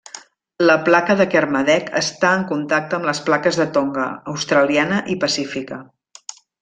La 0.67 0.75
placa 0.85 1.15
de 1.17 1.25
Kermadec 1.33 1.91
està 1.99 2.31
en 2.37 2.45
contacte 2.53 2.97
amb 2.99 3.09
les 3.09 3.21
plaques 3.27 3.59
de 3.63 3.67
Tonga, 3.77 4.07
australiana 4.35 4.99
i 5.17 5.19
pacífica. 5.27 5.79